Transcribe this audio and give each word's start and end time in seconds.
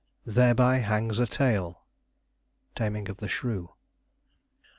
Q 0.25 0.33
"Thereby 0.33 0.77
hangs 0.79 1.19
a 1.19 1.27
tale." 1.27 1.85
Taming 2.73 3.07
of 3.07 3.17
the 3.17 3.27
Shrew. 3.27 3.75